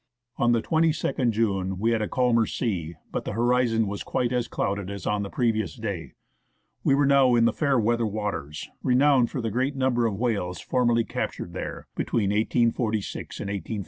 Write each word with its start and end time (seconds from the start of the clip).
On 0.37 0.51
the 0.51 0.63
22nd 0.63 1.29
June 1.29 1.77
we 1.77 1.91
had 1.91 2.01
a 2.01 2.09
calmer 2.09 2.47
sea, 2.47 2.95
but 3.11 3.23
the 3.23 3.33
horizon 3.33 3.85
was 3.85 4.01
quite 4.01 4.33
as 4.33 4.47
clouded 4.47 4.89
as 4.89 5.05
on 5.05 5.21
the 5.21 5.29
previous 5.29 5.75
day. 5.75 6.13
We 6.83 6.95
were 6.95 7.05
now 7.05 7.35
in 7.35 7.45
the" 7.45 7.53
Fairweather" 7.53 8.07
waters, 8.17 8.67
renowned 8.81 9.29
for 9.29 9.41
the 9.41 9.51
great 9.51 9.75
number 9.75 10.07
of 10.07 10.15
whales 10.17 10.59
formerly 10.59 11.03
captured 11.05 11.53
there 11.53 11.85
(between 11.93 12.31
1846 12.31 13.39
and 13.41 13.47
185 13.49 13.79
1). 13.79 13.79